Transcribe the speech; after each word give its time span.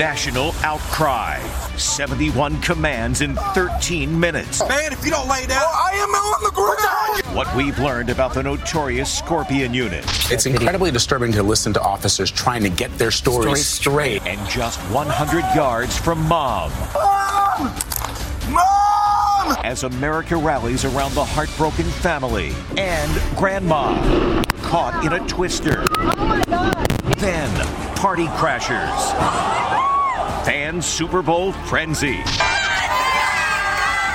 National 0.00 0.54
outcry. 0.62 1.38
71 1.76 2.58
commands 2.62 3.20
in 3.20 3.36
13 3.36 4.18
minutes. 4.18 4.66
Man, 4.66 4.94
if 4.94 5.04
you 5.04 5.10
don't 5.10 5.28
lay 5.28 5.44
down, 5.44 5.60
oh, 5.62 5.90
I 5.92 5.96
am 5.98 6.08
on 6.08 6.42
the 6.42 6.50
ground. 6.52 7.36
What 7.36 7.54
we've 7.54 7.78
learned 7.78 8.08
about 8.08 8.32
the 8.32 8.42
notorious 8.42 9.12
Scorpion 9.12 9.74
unit. 9.74 10.06
It's 10.32 10.46
incredibly 10.46 10.90
disturbing 10.90 11.32
to 11.32 11.42
listen 11.42 11.74
to 11.74 11.82
officers 11.82 12.30
trying 12.30 12.62
to 12.62 12.70
get 12.70 12.96
their 12.96 13.10
stories 13.10 13.66
straight. 13.66 14.22
And 14.22 14.40
just 14.48 14.80
100 14.90 15.44
yards 15.54 15.98
from 15.98 16.18
mom. 16.26 16.72
Mom! 16.94 17.74
Mom! 18.48 19.58
As 19.62 19.82
America 19.82 20.34
rallies 20.34 20.86
around 20.86 21.12
the 21.12 21.26
heartbroken 21.26 21.84
family 21.84 22.54
and 22.78 23.36
grandma 23.36 23.92
caught 24.62 25.04
in 25.04 25.12
a 25.12 25.28
twister. 25.28 25.84
Oh 25.98 26.24
my 26.24 26.42
God! 26.44 26.86
Then 27.18 27.50
party 27.96 28.28
crashers. 28.28 29.89
Fan 30.44 30.80
Super 30.80 31.20
Bowl 31.20 31.52
frenzy. 31.52 32.18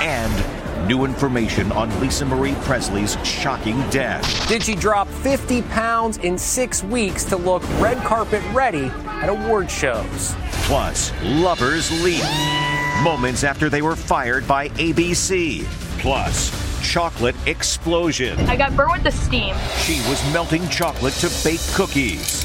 And 0.02 0.88
new 0.88 1.04
information 1.04 1.70
on 1.72 2.00
Lisa 2.00 2.24
Marie 2.24 2.56
Presley's 2.62 3.16
shocking 3.24 3.78
death. 3.90 4.48
Did 4.48 4.62
she 4.64 4.74
drop 4.74 5.06
50 5.08 5.62
pounds 5.62 6.18
in 6.18 6.36
six 6.36 6.82
weeks 6.82 7.24
to 7.26 7.36
look 7.36 7.62
red 7.80 7.98
carpet 7.98 8.42
ready 8.52 8.86
at 9.06 9.28
award 9.28 9.70
shows? 9.70 10.34
Plus, 10.64 11.12
lovers 11.22 11.90
leap. 12.02 12.24
Moments 13.04 13.44
after 13.44 13.68
they 13.68 13.82
were 13.82 13.96
fired 13.96 14.46
by 14.48 14.68
ABC. 14.70 15.64
Plus, 15.98 16.50
chocolate 16.82 17.36
explosion. 17.46 18.38
I 18.40 18.56
got 18.56 18.74
burnt 18.76 18.92
with 18.92 19.02
the 19.04 19.12
steam. 19.12 19.54
She 19.78 20.00
was 20.08 20.22
melting 20.32 20.68
chocolate 20.70 21.14
to 21.14 21.30
bake 21.44 21.60
cookies. 21.74 22.44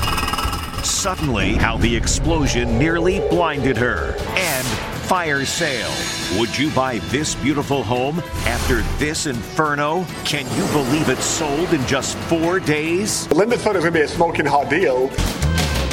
Suddenly, 0.84 1.53
how 1.53 1.78
the 1.78 1.96
explosion 1.96 2.78
nearly 2.78 3.19
blinded 3.30 3.78
her. 3.78 4.16
And 4.36 4.68
fire 5.08 5.46
sale. 5.46 5.92
Would 6.40 6.58
you 6.58 6.72
buy 6.72 7.00
this 7.09 7.36
beautiful 7.36 7.84
home 7.84 8.19
after 8.46 8.81
this 8.97 9.25
inferno? 9.25 10.06
Can 10.24 10.46
you 10.58 10.66
believe 10.72 11.09
it 11.09 11.19
sold 11.19 11.74
in 11.74 11.86
just 11.86 12.18
four 12.18 12.59
days? 12.59 13.30
Linda 13.31 13.58
thought 13.58 13.75
it 13.75 13.80
was 13.80 13.84
going 13.84 13.94
to 13.94 14.00
be 14.00 14.06
a 14.06 14.08
smoking 14.08 14.46
hot 14.46 14.69
deal. 14.69 15.09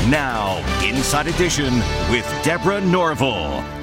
Now, 0.08 0.58
Inside 0.84 1.26
Edition 1.26 1.74
with 2.10 2.26
Deborah 2.42 2.80
Norville. 2.80 3.77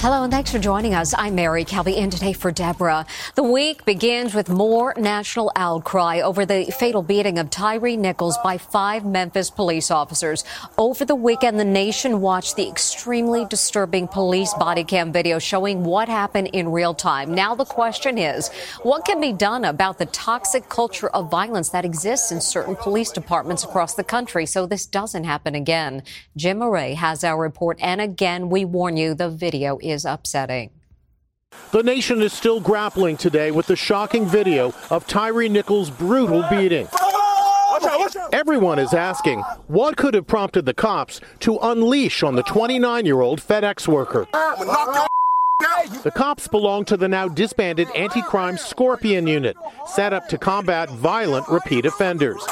Hello 0.00 0.22
and 0.22 0.32
thanks 0.32 0.52
for 0.52 0.60
joining 0.60 0.94
us. 0.94 1.12
I'm 1.12 1.34
Mary 1.34 1.64
Calvi 1.64 1.96
in 1.96 2.08
today 2.08 2.32
for 2.32 2.52
Deborah. 2.52 3.04
The 3.34 3.42
week 3.42 3.84
begins 3.84 4.32
with 4.32 4.48
more 4.48 4.94
national 4.96 5.50
outcry 5.56 6.20
over 6.20 6.46
the 6.46 6.72
fatal 6.78 7.02
beating 7.02 7.36
of 7.36 7.50
Tyre 7.50 7.96
Nichols 7.96 8.38
by 8.44 8.58
five 8.58 9.04
Memphis 9.04 9.50
police 9.50 9.90
officers. 9.90 10.44
Over 10.78 11.04
the 11.04 11.16
weekend, 11.16 11.58
the 11.58 11.64
nation 11.64 12.20
watched 12.20 12.54
the 12.54 12.68
extremely 12.68 13.44
disturbing 13.46 14.06
police 14.06 14.54
body 14.54 14.84
cam 14.84 15.12
video 15.12 15.40
showing 15.40 15.82
what 15.82 16.08
happened 16.08 16.50
in 16.52 16.70
real 16.70 16.94
time. 16.94 17.34
Now 17.34 17.56
the 17.56 17.64
question 17.64 18.18
is, 18.18 18.50
what 18.84 19.04
can 19.04 19.20
be 19.20 19.32
done 19.32 19.64
about 19.64 19.98
the 19.98 20.06
toxic 20.06 20.68
culture 20.68 21.08
of 21.08 21.28
violence 21.28 21.70
that 21.70 21.84
exists 21.84 22.30
in 22.30 22.40
certain 22.40 22.76
police 22.76 23.10
departments 23.10 23.64
across 23.64 23.94
the 23.94 24.04
country 24.04 24.46
so 24.46 24.64
this 24.64 24.86
doesn't 24.86 25.24
happen 25.24 25.56
again? 25.56 26.04
Jim 26.36 26.58
Murray 26.58 26.94
has 26.94 27.24
our 27.24 27.42
report. 27.42 27.78
And 27.80 28.00
again, 28.00 28.48
we 28.48 28.64
warn 28.64 28.96
you, 28.96 29.12
the 29.14 29.28
video 29.28 29.76
is 29.88 30.04
upsetting. 30.04 30.70
The 31.72 31.82
nation 31.82 32.22
is 32.22 32.32
still 32.32 32.60
grappling 32.60 33.16
today 33.16 33.50
with 33.50 33.66
the 33.66 33.76
shocking 33.76 34.26
video 34.26 34.72
of 34.90 35.06
Tyre 35.06 35.48
Nichols' 35.48 35.90
brutal 35.90 36.44
beating. 36.50 36.88
Everyone 38.32 38.78
is 38.78 38.92
asking 38.92 39.40
what 39.66 39.96
could 39.96 40.14
have 40.14 40.26
prompted 40.26 40.66
the 40.66 40.74
cops 40.74 41.20
to 41.40 41.58
unleash 41.58 42.22
on 42.22 42.34
the 42.34 42.42
29 42.42 43.06
year 43.06 43.20
old 43.20 43.40
FedEx 43.40 43.86
worker. 43.86 44.26
The 46.02 46.12
cops 46.14 46.48
belong 46.48 46.84
to 46.86 46.96
the 46.96 47.08
now 47.08 47.28
disbanded 47.28 47.88
anti 47.94 48.22
crime 48.22 48.56
Scorpion 48.56 49.26
unit, 49.26 49.56
set 49.86 50.12
up 50.12 50.28
to 50.28 50.38
combat 50.38 50.88
violent 50.90 51.48
repeat 51.48 51.84
offenders. 51.84 52.44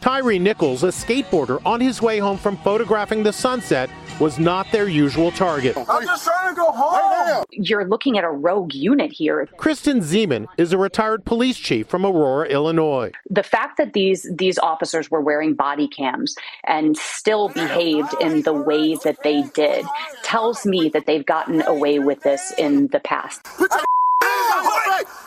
Tyre 0.00 0.38
Nichols, 0.38 0.82
a 0.82 0.88
skateboarder 0.88 1.60
on 1.64 1.80
his 1.80 2.00
way 2.00 2.18
home 2.18 2.38
from 2.38 2.56
photographing 2.58 3.22
the 3.22 3.32
sunset, 3.32 3.90
was 4.20 4.38
not 4.38 4.70
their 4.72 4.88
usual 4.88 5.30
target. 5.30 5.76
I'm 5.76 6.04
just 6.04 6.24
trying 6.24 6.54
to 6.54 6.60
go 6.60 6.70
home. 6.72 7.44
You're 7.50 7.86
looking 7.86 8.18
at 8.18 8.24
a 8.24 8.30
rogue 8.30 8.74
unit 8.74 9.12
here. 9.12 9.46
Kristen 9.56 10.00
Ziman 10.00 10.46
is 10.56 10.72
a 10.72 10.78
retired 10.78 11.24
police 11.24 11.58
chief 11.58 11.86
from 11.86 12.04
Aurora, 12.04 12.48
Illinois. 12.48 13.12
The 13.28 13.42
fact 13.42 13.76
that 13.78 13.92
these 13.92 14.28
these 14.32 14.58
officers 14.58 15.10
were 15.10 15.20
wearing 15.20 15.54
body 15.54 15.88
cams 15.88 16.36
and 16.64 16.96
still 16.96 17.48
behaved 17.48 18.14
in 18.20 18.42
the 18.42 18.54
way 18.54 18.96
that 19.04 19.22
they 19.22 19.42
did 19.54 19.84
tells 20.22 20.64
me 20.66 20.88
that 20.90 21.06
they've 21.06 21.26
gotten 21.26 21.62
away 21.62 21.98
with 21.98 22.22
this 22.22 22.52
in 22.58 22.88
the 22.88 23.00
past. 23.00 23.46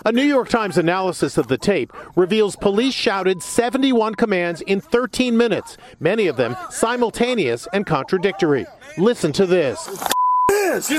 A 0.05 0.11
New 0.11 0.23
York 0.23 0.49
Times 0.49 0.77
analysis 0.77 1.37
of 1.37 1.47
the 1.47 1.57
tape 1.57 1.91
reveals 2.15 2.55
police 2.55 2.93
shouted 2.93 3.43
71 3.43 4.15
commands 4.15 4.61
in 4.61 4.81
13 4.81 5.35
minutes, 5.35 5.77
many 5.99 6.27
of 6.27 6.37
them 6.37 6.55
simultaneous 6.69 7.67
and 7.73 7.85
contradictory. 7.85 8.65
Listen 8.97 9.31
to 9.33 9.45
this. 9.45 10.09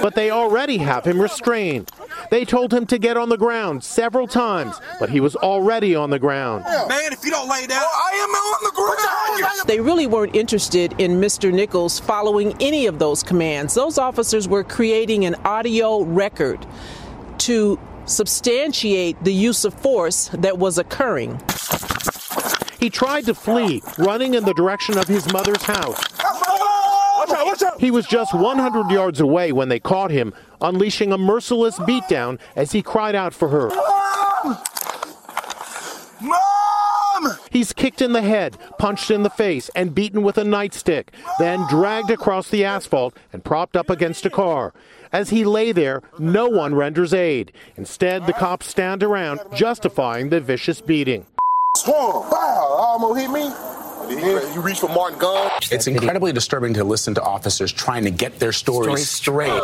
But 0.03 0.15
they 0.15 0.31
already 0.31 0.79
have 0.79 1.05
him 1.05 1.21
restrained. 1.21 1.91
They 2.31 2.45
told 2.45 2.73
him 2.75 2.87
to 2.87 2.99
get 2.99 3.17
on 3.17 3.29
the 3.29 3.37
ground 3.37 3.85
several 3.85 4.27
times, 4.27 4.81
but 4.99 5.11
he 5.11 5.21
was 5.21 5.37
already 5.37 5.95
on 5.95 6.11
the 6.11 6.19
ground. 6.19 6.65
Man, 6.65 7.13
if 7.13 7.25
you 7.25 7.31
don't 7.31 7.49
lay 7.49 7.67
down, 7.67 7.83
I 7.83 8.11
am 8.15 8.31
on 8.31 8.65
the 8.65 8.73
ground. 9.47 9.69
They 9.69 9.81
really 9.81 10.07
weren't 10.07 10.35
interested 10.35 10.95
in 10.99 11.21
Mr. 11.21 11.53
Nichols 11.53 12.01
following 12.01 12.55
any 12.61 12.87
of 12.87 12.99
those 12.99 13.23
commands. 13.23 13.75
Those 13.75 13.99
officers 13.99 14.49
were 14.49 14.65
creating 14.65 15.25
an 15.25 15.37
audio 15.45 16.03
record 16.03 16.67
to 17.39 17.79
substantiate 18.11 19.23
the 19.23 19.33
use 19.33 19.65
of 19.65 19.75
force 19.75 20.29
that 20.35 20.59
was 20.59 20.79
occurring. 20.79 21.41
He 22.79 22.91
tried 22.91 23.27
to 23.27 23.35
flee, 23.35 23.83
running 23.99 24.35
in 24.35 24.45
the 24.45 24.55
direction 24.55 24.99
of 24.99 25.07
his 25.07 25.31
mother's 25.33 25.63
house. 25.63 26.03
He 27.79 27.91
was 27.91 28.07
just 28.07 28.35
100 28.35 28.91
yards 28.91 29.21
away 29.21 29.53
when 29.53 29.69
they 29.69 29.81
caught 29.81 30.11
him, 30.11 30.35
unleashing 30.61 31.13
a 31.13 31.19
merciless 31.19 31.79
beatdown 31.79 32.39
as 32.57 32.73
he 32.73 32.83
cried 32.83 33.15
out 33.15 33.33
for 33.33 33.49
her. 33.49 33.69
Mom! 36.21 37.39
He's 37.51 37.73
kicked 37.73 38.01
in 38.01 38.13
the 38.13 38.23
head, 38.23 38.57
punched 38.79 39.11
in 39.11 39.23
the 39.23 39.31
face, 39.31 39.71
and 39.75 39.95
beaten 39.95 40.23
with 40.23 40.39
a 40.39 40.43
nightstick, 40.43 41.09
then 41.39 41.67
dragged 41.69 42.11
across 42.11 42.49
the 42.49 42.65
asphalt 42.65 43.17
and 43.33 43.45
propped 43.45 43.77
up 43.77 43.91
against 43.91 44.27
a 44.27 44.31
car. 44.31 44.73
As 45.13 45.31
he 45.31 45.45
lay 45.45 45.73
there, 45.73 46.03
no 46.19 46.49
one 46.49 46.75
renders 46.75 47.13
aid. 47.13 47.53
Instead, 47.77 48.27
the 48.27 48.33
cops 48.33 48.67
stand 48.67 49.03
around 49.03 49.41
justifying 49.55 50.29
the 50.29 50.41
vicious 50.41 50.81
beating. 50.81 51.27
Swung. 51.77 52.31
Wow, 52.31 52.77
almost 52.79 53.21
hit 53.21 53.31
me. 53.31 53.51
You 54.55 54.61
reach 54.61 54.81
for 54.81 54.89
Martin 54.89 55.19
gun. 55.19 55.51
It's 55.71 55.87
incredibly 55.87 56.33
disturbing 56.33 56.75
to 56.75 56.85
listen 56.85 57.15
to 57.15 57.23
officers 57.23 57.73
trying 57.73 58.05
to 58.05 58.11
get 58.11 58.39
their 58.39 58.53
stories 58.53 59.09
straight. 59.09 59.61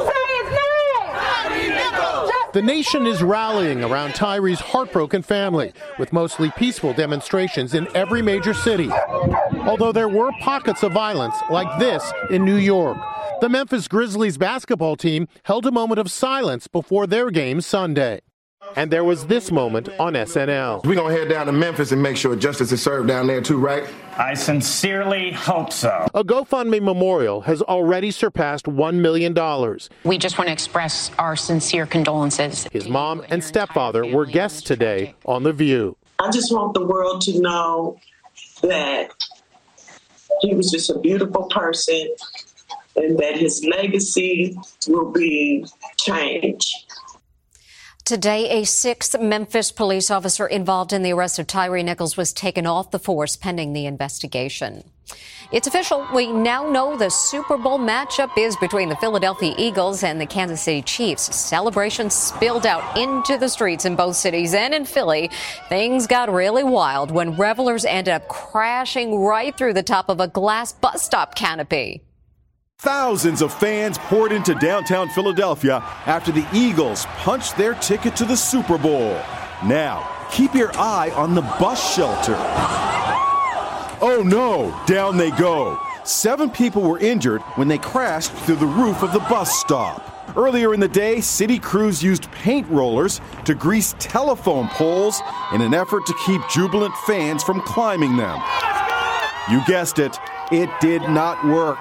The 2.53 2.63
nation 2.63 3.07
is 3.07 3.23
rallying 3.23 3.85
around 3.85 4.15
Tyre's 4.15 4.61
heartbroken 4.61 5.23
family 5.23 5.73
with 5.99 6.13
mostly 6.13 6.51
peaceful 6.57 6.95
demonstrations 6.95 7.75
in 7.75 7.87
every 7.95 8.23
major 8.23 8.55
city. 8.55 8.91
Although 9.67 9.93
there 9.93 10.09
were 10.09 10.33
pockets 10.41 10.83
of 10.83 10.93
violence 10.93 11.37
like 11.51 11.79
this 11.79 12.11
in 12.31 12.45
New 12.45 12.57
York. 12.57 12.97
The 13.43 13.51
Memphis 13.51 13.87
Grizzlies 13.87 14.39
basketball 14.39 14.97
team 14.97 15.29
held 15.43 15.67
a 15.67 15.71
moment 15.71 15.99
of 15.99 16.11
silence 16.11 16.69
before 16.69 17.07
their 17.07 17.31
game 17.31 17.61
Sunday. 17.61 18.21
And 18.77 18.91
there 18.91 19.05
was 19.05 19.27
this 19.27 19.53
moment 19.53 19.91
on 20.01 20.15
SNL. 20.15 20.85
We're 20.87 20.95
going 20.95 21.15
to 21.15 21.21
head 21.21 21.29
down 21.29 21.45
to 21.45 21.53
Memphis 21.53 21.93
and 21.93 22.03
make 22.03 22.17
sure 22.17 22.35
justice 22.35 22.73
is 22.73 22.83
served 22.83 23.09
down 23.09 23.27
there 23.27 23.43
too, 23.43 23.59
right? 23.59 23.85
I 24.17 24.33
sincerely 24.33 25.33
hope 25.33 25.71
so. 25.71 26.09
A 26.15 26.25
GoFundMe 26.25 26.81
memorial 26.81 27.43
has 27.43 27.61
already 27.61 28.11
surpassed 28.11 28.65
$1 28.65 28.95
million. 28.95 29.35
We 30.05 30.17
just 30.17 30.39
want 30.39 30.49
to 30.49 30.53
express 30.53 31.11
our 31.19 31.37
sincere 31.37 31.85
condolences. 31.85 32.65
His 32.73 32.89
mom 32.89 33.23
and 33.29 33.45
stepfather 33.45 34.07
were 34.07 34.25
guests 34.25 34.63
today 34.63 35.15
on 35.27 35.43
The 35.43 35.53
View. 35.53 35.97
I 36.19 36.31
just 36.31 36.51
want 36.53 36.73
the 36.73 36.87
world 36.87 37.21
to 37.23 37.39
know 37.39 38.01
that 38.63 39.11
he 40.41 40.55
was 40.55 40.71
just 40.71 40.89
a 40.89 40.99
beautiful 40.99 41.45
person 41.45 42.09
and 42.97 43.19
that 43.19 43.37
his 43.37 43.65
legacy 43.65 44.57
will 44.89 45.11
be 45.13 45.65
changed. 45.99 46.75
Today, 48.05 48.61
a 48.61 48.65
sixth 48.65 49.19
Memphis 49.19 49.73
police 49.73 50.13
officer 50.13 50.47
involved 50.47 50.93
in 50.93 51.03
the 51.03 51.13
arrest 51.13 51.41
of 51.41 51.49
Tyre 51.49 51.83
Nichols 51.83 52.17
was 52.17 52.33
taken 52.33 52.65
off 52.65 52.93
the 52.93 53.01
force 53.01 53.37
pending 53.37 53.73
the 53.73 53.87
investigation. 53.87 54.85
It's 55.51 55.67
official. 55.67 56.07
We 56.15 56.33
now 56.33 56.71
know 56.71 56.97
the 56.97 57.11
Super 57.11 57.57
Bowl 57.57 57.81
matchup 57.81 58.31
is 58.39 58.57
between 58.57 58.89
the 58.89 58.97
Philadelphia 58.97 59.55
Eagles 59.59 60.05
and 60.05 60.21
the 60.21 60.27
Kansas 60.27 60.63
City 60.63 60.83
Chiefs. 60.83 61.35
Celebrations 61.35 62.15
spilled 62.15 62.65
out 62.65 62.97
into 62.97 63.39
the 63.39 63.49
streets 63.49 63.85
in 63.85 63.97
both 63.97 64.15
cities 64.15 64.55
and 64.55 64.73
in 64.73 64.85
Philly. 64.85 65.29
Things 65.69 66.07
got 66.07 66.33
really 66.33 66.63
wild 66.63 67.11
when 67.11 67.37
revelers 67.37 67.85
ended 67.85 68.15
up 68.15 68.29
crashing 68.29 69.19
right 69.19 69.57
through 69.57 69.75
the 69.75 69.83
top 69.83 70.09
of 70.09 70.21
a 70.21 70.29
glass 70.29 70.73
bus 70.73 71.03
stop 71.03 71.35
canopy. 71.35 72.03
Thousands 72.81 73.41
of 73.41 73.55
fans 73.55 73.97
poured 73.97 74.33
into 74.33 74.55
downtown 74.55 75.09
Philadelphia 75.09 75.83
after 76.05 76.31
the 76.31 76.47
Eagles 76.53 77.07
punched 77.17 77.57
their 77.57 77.73
ticket 77.75 78.15
to 78.17 78.27
the 78.27 78.37
Super 78.37 78.77
Bowl. 78.77 79.13
Now, 79.65 80.07
keep 80.31 80.55
your 80.55 80.71
eye 80.77 81.11
on 81.17 81.35
the 81.35 81.41
bus 81.41 81.95
shelter. 81.95 82.37
Oh 84.03 84.23
no, 84.25 84.79
down 84.87 85.17
they 85.17 85.31
go. 85.31 85.79
Seven 86.05 86.51
people 86.51 86.83
were 86.83 86.99
injured 86.99 87.41
when 87.55 87.67
they 87.67 87.79
crashed 87.79 88.31
through 88.33 88.57
the 88.57 88.67
roof 88.67 89.03
of 89.03 89.15
the 89.15 89.21
bus 89.21 89.51
stop. 89.59 90.37
Earlier 90.37 90.75
in 90.75 90.81
the 90.81 90.87
day, 90.87 91.23
city 91.23 91.59
crews 91.59 92.03
used 92.03 92.31
paint 92.31 92.69
rollers 92.69 93.23
to 93.47 93.55
grease 93.55 93.95
telephone 93.99 94.69
poles 94.69 95.23
in 95.55 95.63
an 95.63 95.73
effort 95.73 96.05
to 96.05 96.15
keep 96.27 96.43
jubilant 96.51 96.95
fans 97.07 97.43
from 97.43 97.63
climbing 97.63 98.19
them. 98.19 98.39
You 99.51 99.65
guessed 99.67 99.99
it, 99.99 100.19
it 100.53 100.69
did 100.81 101.01
not 101.09 101.43
work. 101.47 101.79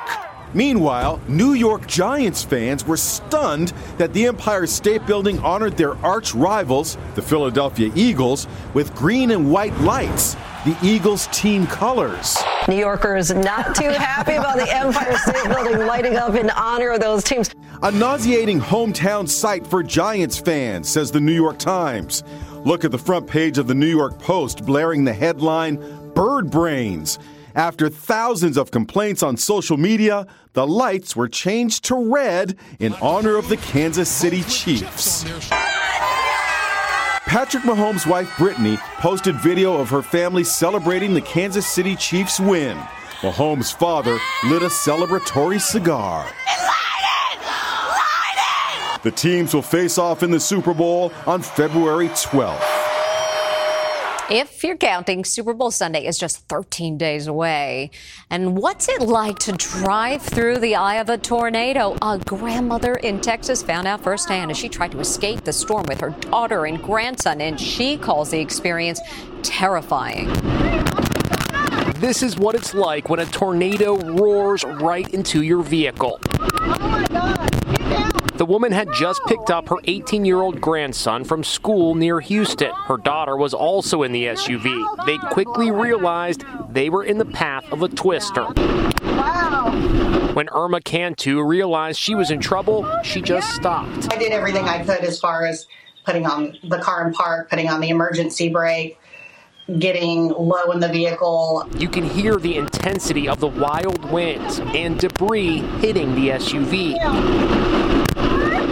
Meanwhile, 0.56 1.19
New 1.28 1.52
York 1.52 1.86
Giants 1.86 2.42
fans 2.42 2.88
were 2.88 2.96
stunned 2.96 3.74
that 3.98 4.13
the 4.13 4.25
Empire 4.25 4.66
State 4.66 5.06
Building 5.06 5.38
honored 5.40 5.75
their 5.75 5.98
arch 5.98 6.34
rivals, 6.34 6.98
the 7.16 7.22
Philadelphia 7.22 7.92
Eagles, 7.94 8.48
with 8.74 8.96
green 8.96 9.31
and 9.31 9.52
white 9.52 9.78
lights, 9.81 10.38
the 10.63 10.78
Eagles' 10.81 11.28
team 11.34 11.68
colors. 11.68 12.38
New 12.69 12.78
Yorkers 12.78 13.34
not 13.34 13.75
too 13.75 13.90
happy 13.90 14.36
about 14.36 14.56
the 14.56 14.74
Empire 14.74 15.18
State 15.18 15.50
Building 15.50 15.86
lighting 15.88 16.16
up 16.16 16.36
in 16.36 16.50
honor 16.52 16.92
of 16.92 17.01
those 17.01 17.25
teams. 17.25 17.54
A 17.84 17.92
nauseating 17.92 18.62
hometown 18.62 19.28
sight 19.28 19.68
for 19.68 19.84
Giants 19.84 20.38
fans, 20.38 20.88
says 20.88 21.12
the 21.12 21.19
New 21.19 21.34
York 21.34 21.60
Times. 21.60 22.24
Look 22.63 22.86
at 22.86 22.92
the 22.92 22.98
front 22.98 23.28
page 23.28 23.58
of 23.58 23.68
the 23.68 23.75
New 23.75 23.86
York 23.94 24.18
Post 24.19 24.66
blaring 24.66 25.04
the 25.04 25.13
headline 25.13 25.75
Bird 26.13 26.50
Brains. 26.50 27.19
After 27.56 27.88
thousands 27.88 28.57
of 28.57 28.69
complaints 28.69 29.24
on 29.24 29.38
social 29.38 29.78
media, 29.78 30.28
the 30.52 30.68
lights 30.68 31.16
were 31.16 31.30
changed 31.30 31.86
to 31.86 31.96
red 31.96 32.57
in 32.80 32.94
honor 32.96 33.38
of 33.38 33.48
the 33.48 33.56
Kansas 33.56 34.10
City 34.10 34.44
Chiefs. 34.44 35.24
Patrick 37.25 37.63
Mahomes' 37.63 38.06
wife 38.06 38.30
Brittany 38.38 38.75
posted 38.98 39.36
video 39.38 39.78
of 39.78 39.90
her 39.90 40.02
family 40.02 40.44
celebrating 40.44 41.13
the 41.13 41.22
Kansas 41.22 41.66
City 41.66 41.96
Chiefs 41.96 42.42
win. 42.42 42.78
Mahomes' 43.22 43.74
father 43.74 44.18
lit 44.44 44.62
a 44.62 44.68
celebratory 44.68 45.62
cigar. 45.62 46.28
The 49.04 49.12
teams 49.12 49.54
will 49.54 49.62
face 49.62 49.98
off 49.98 50.24
in 50.24 50.31
the 50.31 50.42
Super 50.42 50.74
Bowl 50.74 51.13
on 51.25 51.42
February 51.42 52.10
12th. 52.10 52.75
If 54.30 54.63
you're 54.63 54.75
counting, 54.75 55.24
Super 55.24 55.54
Bowl 55.54 55.69
Sunday 55.69 56.07
is 56.07 56.18
just 56.18 56.48
13 56.50 56.98
days 56.98 57.27
away. 57.27 57.92
And 58.31 58.57
what's 58.57 58.89
it 58.89 59.01
like 59.01 59.38
to 59.39 59.51
drive 59.51 60.24
through 60.24 60.57
the 60.57 60.75
eye 60.75 60.95
of 60.95 61.10
a 61.10 61.18
tornado? 61.18 61.95
A 62.01 62.18
grandmother 62.18 62.95
in 62.95 63.22
Texas 63.22 63.62
found 63.62 63.86
out 63.86 64.01
firsthand 64.01 64.50
as 64.50 64.57
she 64.57 64.68
tried 64.68 64.94
to 64.94 65.00
escape 65.00 65.44
the 65.44 65.54
storm 65.54 65.86
with 65.88 66.01
her 66.01 66.10
daughter 66.10 66.66
and 66.66 66.81
grandson, 66.81 67.39
and 67.39 67.60
she 67.60 67.98
calls 67.98 68.31
the 68.31 68.39
experience 68.39 69.00
terrifying. 69.44 70.33
This 72.00 72.24
is 72.24 72.36
what 72.36 72.56
it's 72.56 72.74
like 72.74 73.10
when 73.10 73.19
a 73.19 73.25
tornado 73.27 73.95
roars 74.13 74.63
right 74.63 75.07
into 75.13 75.44
your 75.44 75.62
vehicle. 75.62 76.19
Oh 76.31 77.45
The 78.38 78.46
woman 78.46 78.74
had 78.74 78.92
just 78.92 79.24
picked 79.28 79.50
up 79.50 79.70
her 79.70 79.78
18 79.86 80.26
year 80.26 80.42
old 80.42 80.60
grandson 80.60 81.24
from 81.24 81.42
school 81.42 81.96
near 81.96 82.20
Houston. 82.20 82.72
Her 82.74 82.98
daughter 82.98 83.38
was 83.38 83.54
also 83.54 84.04
in 84.04 84.12
the 84.12 84.26
SUV. 84.26 85.06
They 85.06 85.18
quickly 85.30 85.72
realized 85.72 86.44
they 86.70 86.90
were 86.90 87.06
in 87.06 87.18
the 87.18 87.26
path 87.26 87.64
of 87.72 87.82
a 87.82 87.88
twister. 87.88 88.48
Wow. 89.04 89.72
When 90.34 90.50
Irma 90.50 90.82
Cantu 90.82 91.42
realized 91.44 91.98
she 91.98 92.14
was 92.14 92.30
in 92.30 92.42
trouble, 92.42 92.86
she 93.04 93.22
just 93.22 93.56
stopped. 93.56 94.12
I 94.12 94.18
did 94.18 94.34
everything 94.34 94.66
I 94.66 94.84
could 94.84 95.06
as 95.06 95.18
far 95.18 95.46
as 95.46 95.66
putting 96.04 96.26
on 96.26 96.58
the 96.62 96.80
car 96.80 97.08
in 97.08 97.14
park, 97.14 97.50
putting 97.50 97.70
on 97.70 97.80
the 97.80 97.88
emergency 97.88 98.50
brake, 98.50 99.00
getting 99.80 100.27
low 100.27 100.72
in 100.72 100.82
the 100.82 100.89
vehicle. 100.89 101.70
You 101.77 101.88
can 101.88 102.04
hear 102.04 102.36
the 102.36 102.58
intensity 102.58 103.30
of 103.30 103.39
the 103.39 103.48
wild 103.48 104.04
winds 104.12 104.60
and 104.60 105.00
debris 105.00 105.60
hitting 105.80 106.13
the 106.15 106.32
SUV. 106.32 107.95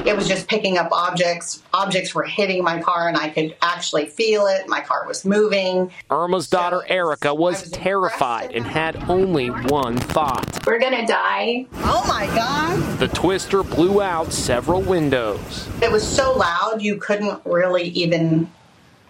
It 0.05 0.15
was 0.15 0.27
just 0.27 0.47
picking 0.47 0.77
up 0.77 0.89
objects. 0.91 1.63
Objects 1.73 2.13
were 2.13 2.23
hitting 2.23 2.63
my 2.63 2.81
car, 2.81 3.07
and 3.07 3.17
I 3.17 3.29
could 3.29 3.55
actually 3.61 4.07
feel 4.07 4.47
it. 4.47 4.67
My 4.67 4.81
car 4.81 5.05
was 5.07 5.23
moving. 5.23 5.91
Irma's 6.09 6.47
daughter 6.49 6.83
Erica 6.89 7.33
was, 7.33 7.61
was 7.61 7.71
terrified 7.71 8.51
and 8.51 8.65
had 8.65 9.09
only 9.09 9.47
one 9.47 9.97
thought 9.97 10.65
We're 10.65 10.79
gonna 10.79 11.07
die. 11.07 11.65
Oh 11.75 12.03
my 12.07 12.25
God. 12.35 12.99
The 12.99 13.07
twister 13.07 13.63
blew 13.63 14.01
out 14.01 14.33
several 14.33 14.81
windows. 14.81 15.69
It 15.81 15.91
was 15.91 16.05
so 16.05 16.33
loud, 16.33 16.81
you 16.81 16.97
couldn't 16.97 17.41
really 17.45 17.83
even 17.89 18.49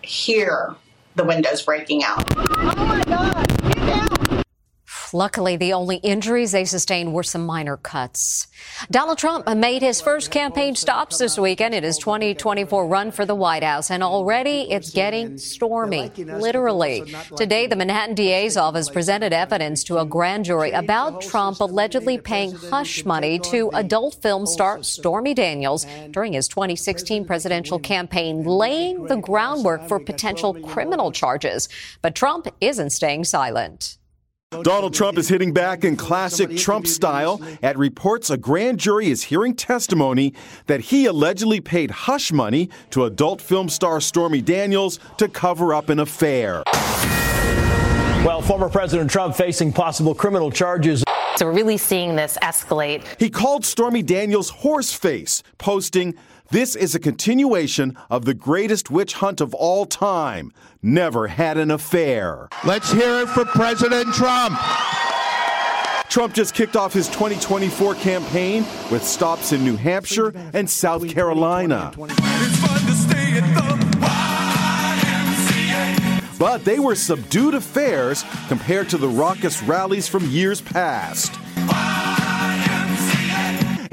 hear 0.01 0.75
the 1.15 1.23
windows 1.23 1.61
breaking 1.61 2.03
out. 2.03 2.27
Luckily, 5.13 5.57
the 5.57 5.73
only 5.73 5.97
injuries 5.97 6.51
they 6.51 6.65
sustained 6.65 7.13
were 7.13 7.21
some 7.23 7.45
minor 7.45 7.77
cuts. 7.77 8.47
Donald 8.89 9.19
Trump 9.19 9.47
made 9.47 9.83
his 9.83 10.01
first 10.01 10.31
campaign 10.31 10.75
stops 10.75 11.19
this 11.19 11.37
weekend 11.37 11.75
in 11.75 11.83
his 11.83 11.99
2024 11.99 12.87
run 12.87 13.11
for 13.11 13.23
the 13.23 13.35
White 13.35 13.63
House, 13.63 13.91
and 13.91 14.01
already 14.01 14.71
it's 14.71 14.89
getting 14.89 15.37
stormy, 15.37 16.09
literally. 16.17 17.13
Today, 17.37 17.67
the 17.67 17.75
Manhattan 17.75 18.15
DA's 18.15 18.57
office 18.57 18.89
presented 18.89 19.33
evidence 19.33 19.83
to 19.83 19.99
a 19.99 20.05
grand 20.05 20.45
jury 20.45 20.71
about 20.71 21.21
Trump 21.21 21.59
allegedly 21.59 22.17
paying 22.17 22.51
hush 22.51 23.05
money 23.05 23.37
to 23.37 23.69
adult 23.75 24.15
film 24.15 24.47
star 24.47 24.81
Stormy 24.81 25.35
Daniels 25.35 25.85
during 26.09 26.33
his 26.33 26.47
2016 26.47 27.25
presidential 27.25 27.77
campaign, 27.77 28.43
laying 28.43 29.05
the 29.05 29.17
groundwork 29.17 29.87
for 29.87 29.99
potential 29.99 30.55
criminal 30.55 31.11
charges. 31.11 31.69
But 32.01 32.15
Trump 32.15 32.47
isn't 32.59 32.89
staying 32.89 33.25
silent. 33.25 33.99
Donald 34.61 34.93
Trump 34.93 35.17
is 35.17 35.27
hitting 35.27 35.51
back 35.51 35.83
in 35.83 35.95
classic 35.95 36.55
Trump 36.55 36.85
style 36.85 37.41
at 37.63 37.77
reports 37.77 38.29
a 38.29 38.37
grand 38.37 38.79
jury 38.79 39.09
is 39.09 39.23
hearing 39.23 39.55
testimony 39.55 40.33
that 40.67 40.79
he 40.79 41.05
allegedly 41.05 41.59
paid 41.59 41.89
hush 41.89 42.31
money 42.31 42.69
to 42.91 43.05
adult 43.05 43.41
film 43.41 43.67
star 43.67 43.99
Stormy 43.99 44.41
Daniels 44.41 44.99
to 45.17 45.27
cover 45.27 45.73
up 45.73 45.89
an 45.89 45.99
affair. 45.99 46.63
Well, 48.23 48.41
former 48.41 48.69
President 48.69 49.09
Trump 49.09 49.35
facing 49.35 49.73
possible 49.73 50.13
criminal 50.13 50.51
charges. 50.51 51.03
So 51.35 51.47
we're 51.47 51.53
really 51.53 51.77
seeing 51.77 52.15
this 52.15 52.37
escalate. 52.41 53.03
He 53.19 53.29
called 53.29 53.65
Stormy 53.65 54.03
Daniels 54.03 54.51
horseface, 54.51 55.41
posting, 55.57 56.13
This 56.51 56.75
is 56.75 56.93
a 56.93 56.99
continuation 56.99 57.97
of 58.09 58.25
the 58.25 58.33
greatest 58.33 58.91
witch 58.91 59.13
hunt 59.13 59.41
of 59.41 59.53
all 59.53 59.85
time. 59.85 60.51
Never 60.81 61.27
had 61.27 61.57
an 61.57 61.71
affair. 61.71 62.49
Let's 62.63 62.91
hear 62.91 63.21
it 63.21 63.29
for 63.29 63.45
President 63.45 64.13
Trump. 64.13 64.59
Trump 66.09 66.35
just 66.35 66.53
kicked 66.53 66.75
off 66.75 66.93
his 66.93 67.07
2024 67.07 67.95
campaign 67.95 68.65
with 68.91 69.03
stops 69.03 69.51
in 69.51 69.63
New 69.63 69.75
Hampshire 69.75 70.31
and 70.53 70.69
South 70.69 71.09
Carolina. 71.09 71.91
But 76.37 76.65
they 76.65 76.77
were 76.77 76.95
subdued 76.95 77.55
affairs 77.55 78.23
compared 78.47 78.89
to 78.89 78.97
the 78.97 79.07
raucous 79.07 79.63
rallies 79.63 80.07
from 80.07 80.29
years 80.29 80.61
past. 80.61 81.33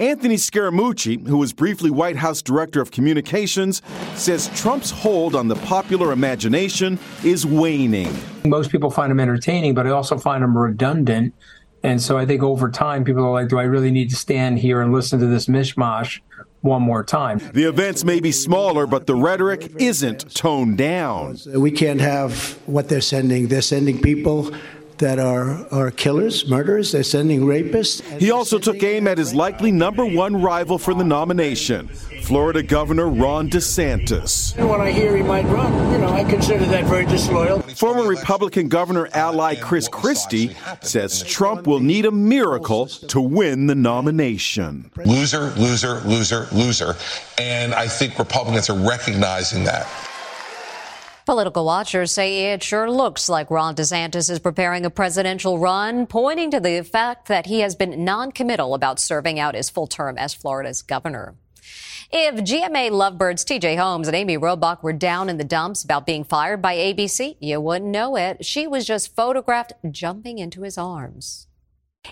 Anthony 0.01 0.37
Scaramucci, 0.37 1.27
who 1.29 1.37
was 1.37 1.53
briefly 1.53 1.91
White 1.91 2.17
House 2.17 2.41
Director 2.41 2.81
of 2.81 2.91
Communications, 2.91 3.83
says 4.15 4.49
Trump's 4.59 4.91
hold 4.91 5.37
on 5.37 5.47
the 5.47 5.57
popular 5.57 6.13
imagination 6.13 6.99
is 7.23 7.45
waning. 7.45 8.11
Most 8.47 8.71
people 8.71 8.91
find 8.91 9.13
him 9.13 9.21
entertaining, 9.21 9.75
but 9.75 9.87
I 9.87 9.91
also 9.91 10.17
find 10.17 10.43
him 10.43 10.57
redundant. 10.57 11.35
And 11.83 12.01
so 12.01 12.17
I 12.17 12.25
think 12.25 12.43
over 12.43 12.71
time, 12.71 13.05
people 13.05 13.23
are 13.27 13.31
like, 13.31 13.49
do 13.49 13.59
I 13.59 13.65
really 13.65 13.91
need 13.91 14.09
to 14.09 14.17
stand 14.17 14.59
here 14.59 14.81
and 14.81 14.91
listen 14.91 15.21
to 15.21 15.27
this 15.27 15.49
mishmash 15.49 16.21
one 16.63 16.81
more 16.81 17.05
time? 17.05 17.39
The 17.53 17.65
events 17.65 18.03
may 18.03 18.21
be 18.21 18.33
smaller, 18.33 18.87
but 18.87 19.07
the 19.07 19.15
rhetoric 19.15 19.71
isn't 19.79 20.35
toned 20.35 20.79
down. 20.79 21.37
We 21.55 21.71
can't 21.71 22.01
have 22.01 22.59
what 22.65 22.89
they're 22.89 23.03
sending. 23.03 23.49
They're 23.49 23.61
sending 23.61 24.01
people 24.01 24.51
that 25.01 25.19
are, 25.19 25.67
are 25.73 25.91
killers, 25.91 26.49
murderers. 26.49 26.93
They're 26.93 27.03
sending 27.03 27.41
rapists. 27.41 28.01
He 28.19 28.31
also 28.31 28.59
took 28.59 28.83
aim 28.83 29.07
at 29.07 29.19
his 29.19 29.35
likely 29.35 29.73
number 29.73 30.07
one 30.07 30.41
rival 30.41 30.79
for 30.79 30.95
the 30.95 31.05
nomination, 31.05 31.89
Florida 32.23 32.63
Governor 32.63 33.09
Ron 33.09 33.51
DeSantis. 33.51 34.57
And 34.57 34.69
when 34.69 34.81
I 34.81 34.93
hear 34.93 35.17
he 35.17 35.23
might 35.23 35.45
run, 35.47 35.93
you 35.93 35.99
know, 35.99 36.09
I 36.09 36.25
consider 36.25 36.65
that 36.67 36.85
very 36.85 37.07
disloyal. 37.07 37.61
Former 37.61 38.07
Republican 38.07 38.69
governor 38.69 39.09
ally 39.13 39.57
Chris 39.57 39.89
Christie 39.89 40.55
says 40.83 41.23
Trump 41.23 41.67
will 41.67 41.81
need 41.81 42.07
a 42.07 42.11
miracle 42.11 42.87
to 42.87 43.21
win 43.21 43.67
the 43.67 43.75
nomination. 43.75 44.91
Loser, 45.05 45.51
loser, 45.57 46.01
loser, 46.01 46.47
loser. 46.53 46.95
And 47.39 47.75
I 47.75 47.89
think 47.89 48.19
Republicans 48.19 48.71
are 48.71 48.79
recognizing 48.79 49.65
that. 49.65 49.89
Political 51.31 51.65
watchers 51.65 52.11
say 52.11 52.53
it 52.53 52.61
sure 52.61 52.91
looks 52.91 53.29
like 53.29 53.53
Ron 53.53 53.77
DeSantis 53.77 54.29
is 54.29 54.41
preparing 54.41 54.85
a 54.85 54.91
presidential 54.91 55.61
run, 55.61 56.09
pointing 56.09 56.51
to 56.51 56.59
the 56.59 56.83
fact 56.83 57.29
that 57.29 57.47
he 57.47 57.61
has 57.61 57.77
been 57.77 58.05
non-committal 58.05 58.75
about 58.75 58.99
serving 58.99 59.39
out 59.39 59.55
his 59.55 59.71
full 59.71 59.87
term 59.87 60.19
as 60.19 60.35
Florida's 60.35 60.83
governor. 60.83 61.37
If 62.11 62.35
GMA 62.35 62.91
lovebirds 62.91 63.45
TJ 63.45 63.79
Holmes 63.79 64.09
and 64.09 64.17
Amy 64.17 64.39
Robach 64.39 64.83
were 64.83 64.93
down 64.93 65.29
in 65.29 65.37
the 65.37 65.45
dumps 65.45 65.85
about 65.85 66.05
being 66.05 66.25
fired 66.25 66.61
by 66.61 66.75
ABC, 66.75 67.37
you 67.39 67.61
wouldn't 67.61 67.93
know 67.93 68.17
it. 68.17 68.45
She 68.45 68.67
was 68.67 68.85
just 68.85 69.15
photographed 69.15 69.75
jumping 69.89 70.39
into 70.41 70.63
his 70.63 70.77
arms. 70.77 71.47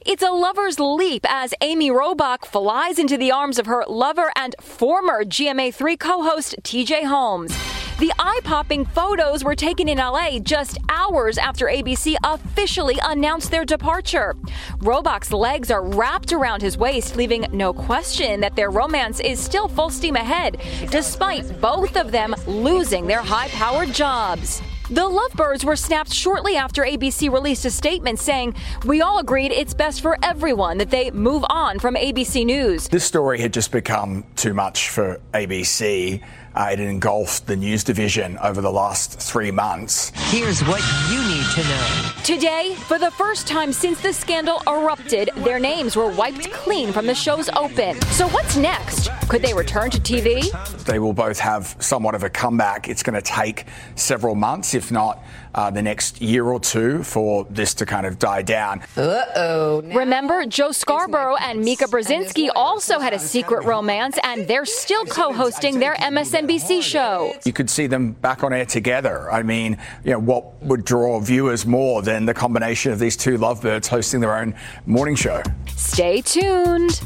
It's 0.08 0.22
a 0.22 0.30
lover's 0.30 0.78
leap 0.78 1.26
as 1.28 1.54
Amy 1.60 1.90
Robach 1.90 2.44
flies 2.44 2.98
into 2.98 3.16
the 3.16 3.32
arms 3.32 3.58
of 3.58 3.66
her 3.66 3.84
lover 3.88 4.32
and 4.36 4.54
former 4.60 5.24
GMA3 5.24 5.98
co-host 5.98 6.56
TJ 6.62 7.04
Holmes. 7.04 7.56
The 7.98 8.12
eye 8.18 8.40
popping 8.44 8.84
photos 8.84 9.42
were 9.42 9.54
taken 9.54 9.88
in 9.88 9.98
LA 9.98 10.38
just 10.38 10.78
hours 10.88 11.36
after 11.36 11.66
ABC 11.66 12.16
officially 12.22 12.98
announced 13.02 13.50
their 13.50 13.64
departure. 13.64 14.34
Robach's 14.78 15.32
legs 15.32 15.70
are 15.70 15.82
wrapped 15.82 16.32
around 16.32 16.62
his 16.62 16.78
waist, 16.78 17.16
leaving 17.16 17.46
no 17.52 17.72
question 17.72 18.40
that 18.40 18.56
their 18.56 18.70
romance 18.70 19.20
is 19.20 19.40
still 19.40 19.68
full 19.68 19.90
steam 19.90 20.16
ahead, 20.16 20.58
despite 20.90 21.60
both 21.60 21.96
of 21.96 22.12
them 22.12 22.34
losing 22.46 23.06
their 23.06 23.22
high 23.22 23.48
powered 23.48 23.92
jobs. 23.92 24.62
The 24.90 25.06
Lovebirds 25.06 25.66
were 25.66 25.76
snapped 25.76 26.10
shortly 26.10 26.56
after 26.56 26.82
ABC 26.82 27.30
released 27.30 27.66
a 27.66 27.70
statement 27.70 28.18
saying, 28.18 28.54
We 28.86 29.02
all 29.02 29.18
agreed 29.18 29.52
it's 29.52 29.74
best 29.74 30.00
for 30.00 30.16
everyone 30.22 30.78
that 30.78 30.88
they 30.88 31.10
move 31.10 31.44
on 31.50 31.78
from 31.78 31.94
ABC 31.94 32.46
News. 32.46 32.88
This 32.88 33.04
story 33.04 33.38
had 33.38 33.52
just 33.52 33.70
become 33.70 34.24
too 34.34 34.54
much 34.54 34.88
for 34.88 35.20
ABC. 35.34 36.22
Uh, 36.58 36.70
it 36.72 36.80
engulfed 36.80 37.46
the 37.46 37.54
news 37.54 37.84
division 37.84 38.36
over 38.38 38.60
the 38.60 38.70
last 38.70 39.20
three 39.20 39.52
months. 39.52 40.10
Here's 40.28 40.60
what 40.62 40.82
you 41.08 41.20
need 41.28 41.46
to 41.52 41.62
know. 41.62 42.10
Today, 42.24 42.74
for 42.88 42.98
the 42.98 43.12
first 43.12 43.46
time 43.46 43.72
since 43.72 44.00
the 44.00 44.12
scandal 44.12 44.60
erupted, 44.66 45.30
their 45.36 45.60
names 45.60 45.94
were 45.94 46.10
wiped 46.10 46.50
clean 46.50 46.90
from 46.90 47.06
the 47.06 47.14
show's 47.14 47.48
open. 47.50 48.00
So 48.10 48.26
what's 48.30 48.56
next? 48.56 49.08
Could 49.28 49.42
they 49.42 49.54
return 49.54 49.90
to 49.90 50.00
TV? 50.00 50.50
They 50.84 50.98
will 50.98 51.12
both 51.12 51.38
have 51.38 51.76
somewhat 51.78 52.16
of 52.16 52.24
a 52.24 52.30
comeback. 52.30 52.88
It's 52.88 53.04
going 53.04 53.14
to 53.14 53.22
take 53.22 53.66
several 53.94 54.34
months, 54.34 54.74
if 54.74 54.90
not 54.90 55.22
uh, 55.54 55.70
the 55.70 55.82
next 55.82 56.20
year 56.20 56.44
or 56.44 56.60
two, 56.60 57.02
for 57.02 57.46
this 57.50 57.74
to 57.74 57.86
kind 57.86 58.06
of 58.06 58.18
die 58.18 58.42
down. 58.42 58.82
Uh 58.96 59.24
oh. 59.36 59.82
Remember, 59.82 60.46
Joe 60.46 60.72
Scarborough 60.72 61.36
and 61.36 61.60
Mika 61.60 61.84
Brzezinski 61.84 62.48
also 62.54 62.98
had 62.98 63.12
a 63.12 63.18
secret 63.18 63.64
romance, 63.64 64.18
and 64.22 64.46
they're 64.46 64.66
still 64.66 65.04
co 65.06 65.32
hosting 65.32 65.78
their 65.78 65.94
MSNBC 65.94 66.82
show. 66.82 67.34
You 67.44 67.52
could 67.52 67.70
see 67.70 67.86
them 67.86 68.12
back 68.12 68.42
on 68.44 68.52
air 68.52 68.66
together. 68.66 69.30
I 69.30 69.42
mean, 69.42 69.78
you 70.04 70.12
know, 70.12 70.18
what 70.18 70.60
would 70.62 70.84
draw 70.84 71.20
viewers 71.20 71.66
more 71.66 72.02
than 72.02 72.26
the 72.26 72.34
combination 72.34 72.92
of 72.92 72.98
these 72.98 73.16
two 73.16 73.38
lovebirds 73.38 73.88
hosting 73.88 74.20
their 74.20 74.36
own 74.36 74.54
morning 74.86 75.14
show? 75.14 75.42
Stay 75.76 76.20
tuned. 76.22 77.00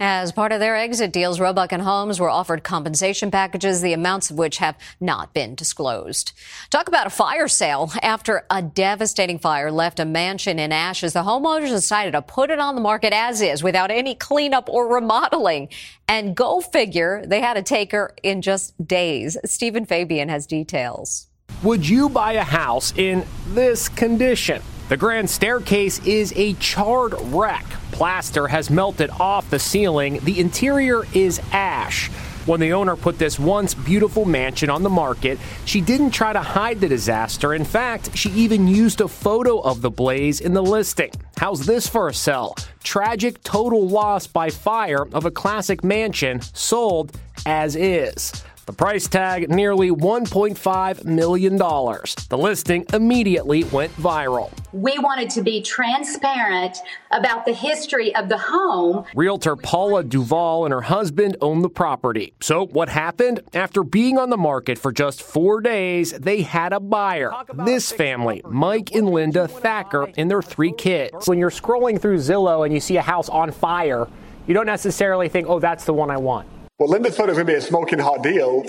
As 0.00 0.30
part 0.30 0.52
of 0.52 0.60
their 0.60 0.76
exit 0.76 1.12
deals, 1.12 1.40
Robach 1.40 1.72
and 1.72 1.82
Holmes 1.82 2.20
were 2.20 2.30
offered 2.30 2.62
compensation 2.62 3.32
packages, 3.32 3.82
the 3.82 3.92
amounts 3.92 4.30
of 4.30 4.38
which 4.38 4.58
have 4.58 4.76
not 5.00 5.34
been 5.34 5.56
disclosed. 5.56 6.30
Talk 6.70 6.86
about 6.86 7.08
a 7.08 7.10
fire 7.10 7.48
sale. 7.48 7.90
After 8.00 8.46
a 8.48 8.62
devastating 8.62 9.40
fire 9.40 9.72
left 9.72 9.98
a 9.98 10.04
mansion 10.04 10.60
in 10.60 10.70
ashes, 10.70 11.14
the 11.14 11.24
homeowners 11.24 11.70
decided 11.70 12.12
to 12.12 12.22
put 12.22 12.50
it 12.50 12.60
on 12.60 12.76
the 12.76 12.80
market 12.80 13.12
as 13.12 13.42
is 13.42 13.64
without 13.64 13.90
any 13.90 14.14
cleanup 14.14 14.68
or 14.68 14.86
remodeling. 14.86 15.68
And 16.06 16.36
go 16.36 16.60
figure, 16.60 17.24
they 17.26 17.40
had 17.40 17.56
a 17.56 17.62
taker 17.62 18.14
in 18.22 18.40
just 18.40 18.86
days. 18.86 19.36
Stephen 19.44 19.84
Fabian 19.84 20.28
has 20.28 20.46
details. 20.46 21.26
Would 21.64 21.88
you 21.88 22.08
buy 22.08 22.34
a 22.34 22.44
house 22.44 22.92
in 22.96 23.24
this 23.48 23.88
condition? 23.88 24.62
The 24.88 24.96
grand 24.96 25.28
staircase 25.28 25.98
is 26.06 26.32
a 26.36 26.54
charred 26.54 27.14
wreck. 27.20 27.66
Plaster 27.90 28.46
has 28.46 28.70
melted 28.70 29.10
off 29.18 29.50
the 29.50 29.58
ceiling. 29.58 30.20
The 30.20 30.38
interior 30.38 31.02
is 31.14 31.40
ash. 31.50 32.10
When 32.46 32.60
the 32.60 32.72
owner 32.74 32.94
put 32.94 33.18
this 33.18 33.40
once 33.40 33.74
beautiful 33.74 34.24
mansion 34.24 34.70
on 34.70 34.84
the 34.84 34.88
market, 34.88 35.36
she 35.64 35.80
didn't 35.80 36.12
try 36.12 36.32
to 36.32 36.40
hide 36.40 36.78
the 36.78 36.86
disaster. 36.86 37.54
In 37.54 37.64
fact, 37.64 38.16
she 38.16 38.30
even 38.30 38.68
used 38.68 39.00
a 39.00 39.08
photo 39.08 39.58
of 39.58 39.82
the 39.82 39.90
blaze 39.90 40.40
in 40.40 40.54
the 40.54 40.62
listing. 40.62 41.10
How's 41.38 41.66
this 41.66 41.88
for 41.88 42.06
a 42.06 42.14
sell? 42.14 42.54
Tragic 42.84 43.42
total 43.42 43.88
loss 43.88 44.28
by 44.28 44.48
fire 44.48 45.08
of 45.12 45.24
a 45.24 45.30
classic 45.32 45.82
mansion 45.82 46.40
sold 46.40 47.18
as 47.46 47.74
is. 47.74 48.44
The 48.68 48.74
price 48.74 49.08
tag 49.08 49.48
nearly 49.48 49.90
$1.5 49.90 51.04
million. 51.06 51.56
The 51.56 52.36
listing 52.38 52.84
immediately 52.92 53.64
went 53.64 53.90
viral. 53.94 54.52
We 54.74 54.98
wanted 54.98 55.30
to 55.30 55.42
be 55.42 55.62
transparent 55.62 56.76
about 57.10 57.46
the 57.46 57.54
history 57.54 58.14
of 58.14 58.28
the 58.28 58.36
home. 58.36 59.06
Realtor 59.14 59.56
Paula 59.56 60.04
Duval 60.04 60.66
and 60.66 60.74
her 60.74 60.82
husband 60.82 61.38
own 61.40 61.62
the 61.62 61.70
property. 61.70 62.34
So, 62.40 62.66
what 62.66 62.90
happened? 62.90 63.40
After 63.54 63.82
being 63.82 64.18
on 64.18 64.28
the 64.28 64.36
market 64.36 64.78
for 64.78 64.92
just 64.92 65.22
four 65.22 65.62
days, 65.62 66.12
they 66.12 66.42
had 66.42 66.74
a 66.74 66.80
buyer. 66.80 67.32
This 67.64 67.90
family, 67.90 68.42
Mike 68.44 68.94
and 68.94 69.08
Linda 69.08 69.48
Thacker, 69.48 70.12
and 70.18 70.30
their 70.30 70.42
three 70.42 70.72
kids. 70.72 71.26
When 71.26 71.38
you're 71.38 71.48
scrolling 71.48 71.98
through 71.98 72.18
Zillow 72.18 72.66
and 72.66 72.74
you 72.74 72.80
see 72.80 72.98
a 72.98 73.02
house 73.02 73.30
on 73.30 73.50
fire, 73.50 74.06
you 74.46 74.52
don't 74.52 74.66
necessarily 74.66 75.30
think, 75.30 75.48
oh, 75.48 75.58
that's 75.58 75.86
the 75.86 75.94
one 75.94 76.10
I 76.10 76.18
want. 76.18 76.46
Well, 76.78 76.90
Linda 76.90 77.10
thought 77.10 77.24
it 77.24 77.30
was 77.30 77.38
going 77.38 77.48
to 77.48 77.52
be 77.54 77.56
a 77.56 77.60
smoking 77.60 77.98
hot 77.98 78.22
deal. 78.22 78.64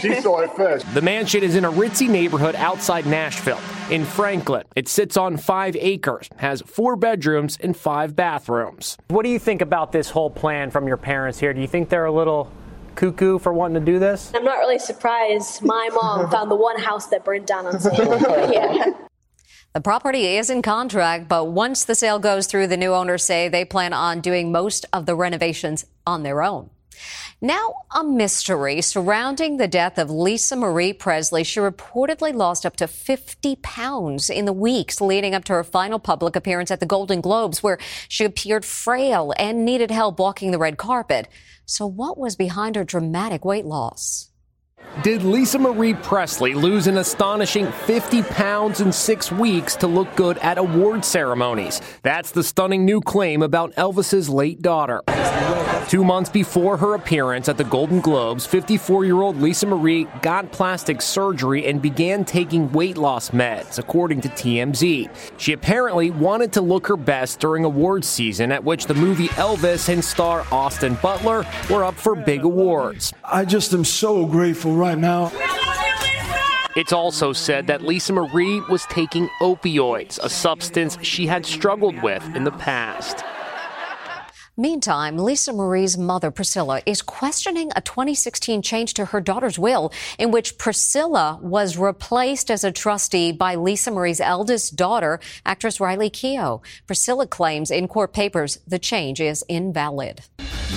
She 0.00 0.14
saw 0.20 0.40
it 0.40 0.50
first. 0.56 0.92
The 0.94 1.00
mansion 1.00 1.44
is 1.44 1.54
in 1.54 1.64
a 1.64 1.70
ritzy 1.70 2.08
neighborhood 2.08 2.56
outside 2.56 3.06
Nashville, 3.06 3.60
in 3.88 4.04
Franklin. 4.04 4.64
It 4.74 4.88
sits 4.88 5.16
on 5.16 5.36
five 5.36 5.76
acres, 5.76 6.28
has 6.38 6.60
four 6.62 6.96
bedrooms 6.96 7.58
and 7.62 7.76
five 7.76 8.16
bathrooms. 8.16 8.98
What 9.10 9.22
do 9.22 9.28
you 9.28 9.38
think 9.38 9.62
about 9.62 9.92
this 9.92 10.10
whole 10.10 10.28
plan 10.28 10.72
from 10.72 10.88
your 10.88 10.96
parents 10.96 11.38
here? 11.38 11.54
Do 11.54 11.60
you 11.60 11.68
think 11.68 11.88
they're 11.88 12.06
a 12.06 12.10
little 12.12 12.50
cuckoo 12.96 13.38
for 13.38 13.52
wanting 13.52 13.78
to 13.78 13.92
do 13.92 14.00
this? 14.00 14.32
I'm 14.34 14.42
not 14.42 14.58
really 14.58 14.80
surprised. 14.80 15.62
My 15.62 15.88
mom 15.92 16.28
found 16.32 16.50
the 16.50 16.56
one 16.56 16.80
house 16.80 17.06
that 17.06 17.24
burned 17.24 17.46
down 17.46 17.66
on 17.66 17.78
sale. 17.78 18.18
yeah. 18.52 18.86
The 19.74 19.80
property 19.80 20.36
is 20.36 20.50
in 20.50 20.60
contract, 20.60 21.28
but 21.28 21.46
once 21.46 21.84
the 21.84 21.94
sale 21.94 22.18
goes 22.18 22.46
through, 22.46 22.66
the 22.66 22.76
new 22.76 22.92
owners 22.92 23.24
say 23.24 23.48
they 23.48 23.64
plan 23.64 23.94
on 23.94 24.20
doing 24.20 24.52
most 24.52 24.84
of 24.92 25.06
the 25.06 25.14
renovations 25.14 25.86
on 26.06 26.24
their 26.24 26.42
own. 26.42 26.68
Now, 27.40 27.74
a 27.94 28.04
mystery 28.04 28.80
surrounding 28.82 29.56
the 29.56 29.66
death 29.66 29.98
of 29.98 30.10
Lisa 30.10 30.54
Marie 30.54 30.92
Presley. 30.92 31.42
She 31.42 31.58
reportedly 31.58 32.32
lost 32.32 32.64
up 32.64 32.76
to 32.76 32.86
50 32.86 33.56
pounds 33.56 34.30
in 34.30 34.44
the 34.44 34.52
weeks 34.52 35.00
leading 35.00 35.34
up 35.34 35.44
to 35.44 35.52
her 35.54 35.64
final 35.64 35.98
public 35.98 36.36
appearance 36.36 36.70
at 36.70 36.80
the 36.80 36.86
Golden 36.86 37.20
Globes, 37.20 37.62
where 37.62 37.78
she 38.08 38.24
appeared 38.24 38.64
frail 38.64 39.34
and 39.38 39.64
needed 39.64 39.90
help 39.90 40.18
walking 40.18 40.52
the 40.52 40.58
red 40.58 40.78
carpet. 40.78 41.28
So, 41.66 41.86
what 41.86 42.18
was 42.18 42.36
behind 42.36 42.76
her 42.76 42.84
dramatic 42.84 43.44
weight 43.44 43.64
loss? 43.64 44.28
Did 45.02 45.22
Lisa 45.22 45.58
Marie 45.58 45.94
Presley 45.94 46.54
lose 46.54 46.86
an 46.86 46.98
astonishing 46.98 47.72
50 47.72 48.22
pounds 48.24 48.80
in 48.80 48.92
six 48.92 49.32
weeks 49.32 49.74
to 49.76 49.86
look 49.86 50.14
good 50.16 50.38
at 50.38 50.58
award 50.58 51.04
ceremonies? 51.04 51.80
That's 52.02 52.30
the 52.30 52.42
stunning 52.42 52.84
new 52.84 53.00
claim 53.00 53.42
about 53.42 53.72
Elvis's 53.74 54.28
late 54.28 54.60
daughter. 54.60 55.02
Two 55.88 56.04
months 56.04 56.30
before 56.30 56.76
her 56.76 56.94
appearance 56.94 57.48
at 57.48 57.58
the 57.58 57.64
Golden 57.64 58.00
Globes, 58.00 58.46
54 58.46 59.04
year 59.04 59.20
old 59.20 59.36
Lisa 59.36 59.66
Marie 59.66 60.04
got 60.22 60.50
plastic 60.52 61.02
surgery 61.02 61.66
and 61.66 61.82
began 61.82 62.24
taking 62.24 62.72
weight 62.72 62.96
loss 62.96 63.30
meds, 63.30 63.78
according 63.78 64.20
to 64.22 64.28
TMZ. 64.30 65.10
She 65.36 65.52
apparently 65.52 66.10
wanted 66.10 66.52
to 66.54 66.60
look 66.60 66.86
her 66.86 66.96
best 66.96 67.40
during 67.40 67.64
awards 67.64 68.08
season, 68.08 68.52
at 68.52 68.64
which 68.64 68.86
the 68.86 68.94
movie 68.94 69.28
Elvis 69.28 69.88
and 69.88 70.04
star 70.04 70.46
Austin 70.50 70.96
Butler 71.02 71.44
were 71.68 71.84
up 71.84 71.94
for 71.94 72.14
big 72.14 72.44
awards. 72.44 73.12
I 73.24 73.44
just 73.44 73.72
am 73.74 73.84
so 73.84 74.24
grateful 74.26 74.74
right 74.74 74.98
now. 74.98 75.30
It's 76.74 76.92
also 76.92 77.34
said 77.34 77.66
that 77.66 77.82
Lisa 77.82 78.14
Marie 78.14 78.60
was 78.70 78.86
taking 78.86 79.28
opioids, 79.42 80.18
a 80.22 80.30
substance 80.30 80.96
she 81.02 81.26
had 81.26 81.44
struggled 81.44 82.02
with 82.02 82.24
in 82.34 82.44
the 82.44 82.50
past. 82.52 83.22
Meantime, 84.58 85.16
Lisa 85.16 85.50
Marie's 85.50 85.96
mother, 85.96 86.30
Priscilla, 86.30 86.82
is 86.84 87.00
questioning 87.00 87.70
a 87.74 87.80
2016 87.80 88.60
change 88.60 88.92
to 88.92 89.06
her 89.06 89.18
daughter's 89.18 89.58
will 89.58 89.90
in 90.18 90.30
which 90.30 90.58
Priscilla 90.58 91.38
was 91.40 91.78
replaced 91.78 92.50
as 92.50 92.62
a 92.62 92.70
trustee 92.70 93.32
by 93.32 93.54
Lisa 93.54 93.90
Marie's 93.90 94.20
eldest 94.20 94.76
daughter, 94.76 95.20
actress 95.46 95.80
Riley 95.80 96.10
Keough. 96.10 96.62
Priscilla 96.86 97.26
claims 97.26 97.70
in 97.70 97.88
court 97.88 98.12
papers 98.12 98.58
the 98.66 98.78
change 98.78 99.22
is 99.22 99.42
invalid. 99.48 100.20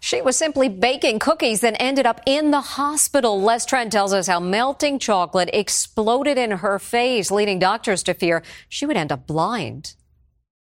She 0.00 0.22
was 0.22 0.36
simply 0.36 0.68
baking 0.68 1.18
cookies 1.18 1.62
and 1.64 1.76
ended 1.80 2.06
up 2.06 2.20
in 2.26 2.50
the 2.50 2.60
hospital. 2.60 3.40
Les 3.40 3.66
Trent 3.66 3.92
tells 3.92 4.12
us 4.12 4.26
how 4.26 4.40
melting 4.40 4.98
chocolate 4.98 5.50
exploded 5.52 6.38
in 6.38 6.50
her 6.52 6.78
face, 6.78 7.30
leading 7.30 7.58
doctors 7.58 8.02
to 8.04 8.14
fear 8.14 8.42
she 8.68 8.86
would 8.86 8.96
end 8.96 9.12
up 9.12 9.26
blind. 9.26 9.94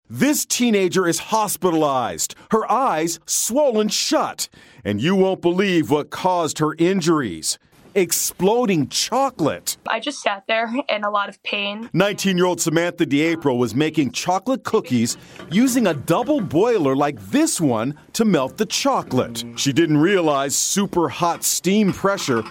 This 0.10 0.46
teenager 0.46 1.06
is 1.06 1.20
hospitalized, 1.20 2.34
her 2.52 2.70
eyes 2.72 3.20
swollen 3.26 3.90
shut, 3.90 4.48
and 4.86 5.02
you 5.02 5.16
won't 5.16 5.42
believe 5.42 5.92
what 5.92 6.12
caused 6.12 6.60
her 6.60 6.76
injuries 6.80 7.60
exploding 7.98 8.88
chocolate. 8.90 9.76
I 9.88 10.00
just 10.00 10.22
sat 10.22 10.44
there 10.48 10.72
in 10.88 11.04
a 11.04 11.10
lot 11.10 11.30
of 11.30 11.42
pain. 11.42 11.90
19 11.94 12.38
year 12.38 12.46
old 12.46 12.62
Samantha 12.62 13.06
DiApro 13.06 13.58
was 13.58 13.74
making 13.74 14.12
chocolate 14.12 14.64
cookies 14.64 15.18
using 15.52 15.88
a 15.88 15.96
double 15.96 16.40
boiler 16.40 16.96
like 16.96 17.20
this 17.32 17.60
one 17.60 17.98
to 18.14 18.24
melt 18.24 18.58
the 18.58 18.68
chocolate. 18.68 19.44
She 19.56 19.74
didn't 19.74 19.98
realize 19.98 20.56
super 20.56 21.10
hot 21.10 21.44
steam 21.44 21.92
pressure 21.92 22.44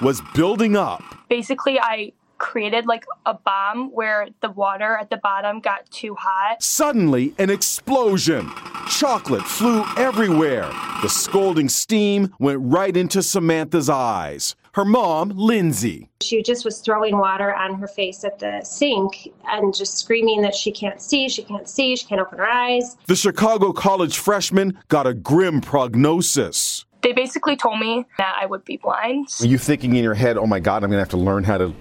was 0.00 0.22
building 0.34 0.76
up. 0.76 1.02
Basically, 1.28 1.80
I 1.80 2.12
created 2.38 2.86
like 2.86 3.04
a 3.24 3.34
bomb 3.34 3.90
where 3.92 4.28
the 4.40 4.50
water 4.50 4.96
at 4.96 5.10
the 5.10 5.16
bottom 5.16 5.60
got 5.60 5.90
too 5.90 6.14
hot. 6.14 6.62
Suddenly, 6.62 7.34
an 7.38 7.50
explosion. 7.50 8.50
Chocolate 8.88 9.42
flew 9.42 9.84
everywhere. 9.96 10.70
The 11.02 11.08
scalding 11.08 11.68
steam 11.68 12.34
went 12.38 12.60
right 12.62 12.96
into 12.96 13.22
Samantha's 13.22 13.90
eyes. 13.90 14.54
Her 14.72 14.84
mom, 14.84 15.30
Lindsay. 15.30 16.10
She 16.20 16.42
just 16.42 16.64
was 16.64 16.80
throwing 16.80 17.16
water 17.16 17.54
on 17.54 17.76
her 17.76 17.88
face 17.88 18.24
at 18.24 18.38
the 18.38 18.60
sink 18.62 19.32
and 19.46 19.74
just 19.74 19.96
screaming 19.98 20.42
that 20.42 20.54
she 20.54 20.70
can't 20.70 21.00
see, 21.00 21.30
she 21.30 21.42
can't 21.42 21.66
see, 21.66 21.96
she 21.96 22.06
can't 22.06 22.20
open 22.20 22.38
her 22.38 22.46
eyes. 22.46 22.98
The 23.06 23.16
Chicago 23.16 23.72
College 23.72 24.18
freshman 24.18 24.78
got 24.88 25.06
a 25.06 25.14
grim 25.14 25.62
prognosis. 25.62 26.84
They 27.02 27.12
basically 27.12 27.56
told 27.56 27.80
me 27.80 28.04
that 28.18 28.36
I 28.38 28.44
would 28.44 28.64
be 28.66 28.76
blind. 28.76 29.28
Were 29.40 29.46
you 29.46 29.56
thinking 29.58 29.96
in 29.96 30.04
your 30.04 30.14
head, 30.14 30.36
oh 30.36 30.46
my 30.46 30.60
God, 30.60 30.84
I'm 30.84 30.90
going 30.90 30.98
to 30.98 31.02
have 31.02 31.08
to 31.10 31.16
learn 31.16 31.44
how 31.44 31.56
to 31.56 31.74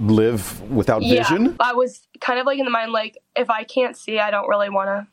live 0.00 0.60
without 0.70 1.00
vision? 1.00 1.56
I 1.60 1.72
was 1.72 2.06
kind 2.20 2.38
of 2.38 2.46
like 2.46 2.58
in 2.58 2.64
the 2.64 2.70
mind, 2.70 2.92
like, 2.92 3.18
if 3.36 3.50
I 3.50 3.64
can't 3.64 3.96
see, 3.96 4.18
I 4.18 4.30
don't 4.30 4.48
really 4.48 4.70
want 4.70 4.88
to 4.88 5.06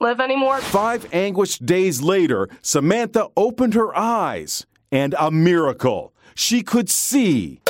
live 0.00 0.20
anymore. 0.20 0.60
Five 0.60 1.06
anguished 1.12 1.66
days 1.66 2.02
later, 2.02 2.48
Samantha 2.62 3.28
opened 3.36 3.74
her 3.74 3.96
eyes, 3.96 4.66
and 4.92 5.14
a 5.18 5.30
miracle. 5.30 6.12
She 6.34 6.62
could 6.62 6.88
see. 6.88 7.60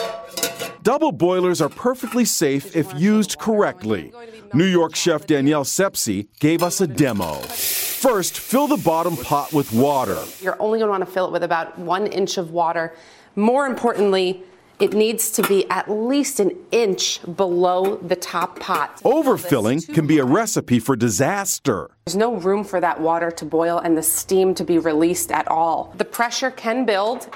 Double 0.82 1.12
boilers 1.12 1.60
are 1.60 1.68
perfectly 1.68 2.24
safe 2.24 2.74
if 2.74 2.92
used 2.94 3.38
correctly. 3.38 4.12
New 4.54 4.64
York 4.64 4.96
chef 4.96 5.26
Danielle 5.26 5.64
Sepsy 5.64 6.28
gave 6.38 6.62
us 6.62 6.80
a 6.80 6.86
demo. 6.86 7.34
First, 7.34 8.38
fill 8.38 8.66
the 8.66 8.78
bottom 8.78 9.16
pot 9.16 9.52
with 9.52 9.72
water. 9.72 10.18
You're 10.40 10.60
only 10.60 10.78
going 10.78 10.88
to 10.88 10.92
want 10.92 11.06
to 11.06 11.12
fill 11.12 11.26
it 11.26 11.32
with 11.32 11.42
about 11.42 11.78
one 11.78 12.06
inch 12.06 12.38
of 12.38 12.50
water. 12.50 12.94
More 13.36 13.66
importantly, 13.66 14.42
it 14.80 14.94
needs 14.94 15.30
to 15.30 15.42
be 15.42 15.68
at 15.70 15.90
least 15.90 16.40
an 16.40 16.56
inch 16.72 17.20
below 17.36 17.96
the 17.96 18.16
top 18.16 18.58
pot. 18.58 19.00
Overfilling 19.02 19.92
can 19.92 20.06
be 20.06 20.18
a 20.18 20.24
recipe 20.24 20.78
for 20.78 20.96
disaster. 20.96 21.90
There's 22.06 22.16
no 22.16 22.34
room 22.36 22.64
for 22.64 22.80
that 22.80 23.00
water 23.00 23.30
to 23.30 23.44
boil 23.44 23.78
and 23.78 23.96
the 23.96 24.02
steam 24.02 24.54
to 24.54 24.64
be 24.64 24.78
released 24.78 25.30
at 25.30 25.46
all. 25.48 25.92
The 25.96 26.04
pressure 26.04 26.50
can 26.50 26.86
build 26.86 27.28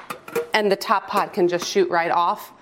and 0.55 0.73
the 0.73 0.77
top 0.77 1.07
pot 1.09 1.33
can 1.33 1.47
just 1.47 1.67
shoot 1.67 1.89
right 1.91 2.11
off 2.11 2.53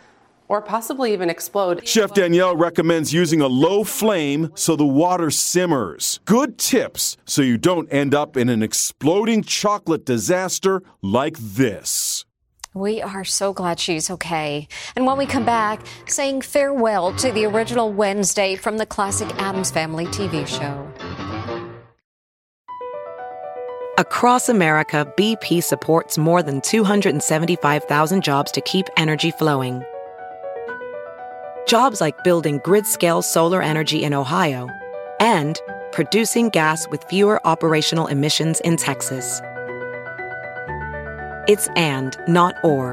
or 0.48 0.60
possibly 0.60 1.12
even 1.12 1.30
explode. 1.30 1.86
Chef 1.88 2.12
Danielle 2.12 2.56
recommends 2.56 3.14
using 3.14 3.40
a 3.40 3.46
low 3.46 3.84
flame 3.84 4.50
so 4.54 4.76
the 4.76 4.84
water 4.84 5.30
simmers. 5.30 6.20
Good 6.26 6.58
tips 6.58 7.16
so 7.24 7.40
you 7.40 7.56
don't 7.56 7.90
end 7.90 8.14
up 8.14 8.36
in 8.36 8.48
an 8.48 8.62
exploding 8.62 9.42
chocolate 9.42 10.04
disaster 10.04 10.82
like 11.00 11.38
this. 11.38 12.26
We 12.74 13.02
are 13.02 13.22
so 13.22 13.52
glad 13.52 13.78
she's 13.78 14.10
okay. 14.10 14.66
And 14.96 15.06
when 15.06 15.18
we 15.18 15.26
come 15.26 15.44
back, 15.44 15.84
saying 16.06 16.40
farewell 16.40 17.12
to 17.16 17.30
the 17.30 17.44
original 17.44 17.92
Wednesday 17.92 18.56
from 18.56 18.78
the 18.78 18.86
classic 18.86 19.28
Addams 19.38 19.70
Family 19.70 20.06
TV 20.06 20.46
show. 20.46 20.90
Across 23.98 24.48
America, 24.48 25.06
BP 25.18 25.62
supports 25.62 26.16
more 26.16 26.42
than 26.42 26.62
275,000 26.62 28.24
jobs 28.24 28.50
to 28.52 28.62
keep 28.62 28.86
energy 28.96 29.32
flowing. 29.32 29.82
Jobs 31.66 32.00
like 32.00 32.24
building 32.24 32.58
grid 32.64 32.86
scale 32.86 33.20
solar 33.20 33.60
energy 33.60 34.02
in 34.02 34.14
Ohio 34.14 34.70
and 35.20 35.60
producing 35.92 36.48
gas 36.48 36.88
with 36.88 37.04
fewer 37.04 37.38
operational 37.46 38.06
emissions 38.06 38.60
in 38.60 38.78
Texas. 38.78 39.42
It's 41.52 41.68
and, 41.76 42.16
not 42.26 42.54
or. 42.64 42.86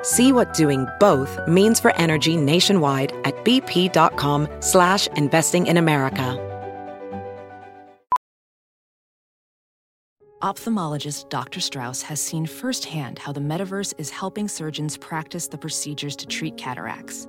See 0.00 0.32
what 0.32 0.54
doing 0.54 0.86
both 0.98 1.38
means 1.46 1.78
for 1.78 1.94
energy 1.96 2.38
nationwide 2.38 3.12
at 3.26 3.34
bp.com 3.44 4.48
slash 4.60 5.06
investing 5.08 5.66
in 5.66 5.76
America. 5.76 6.42
Ophthalmologist 10.42 11.28
Dr. 11.28 11.60
Strauss 11.60 12.00
has 12.00 12.18
seen 12.18 12.46
firsthand 12.46 13.18
how 13.18 13.32
the 13.32 13.40
metaverse 13.40 13.92
is 13.98 14.08
helping 14.08 14.48
surgeons 14.48 14.96
practice 14.96 15.48
the 15.48 15.58
procedures 15.58 16.16
to 16.16 16.26
treat 16.26 16.56
cataracts. 16.56 17.28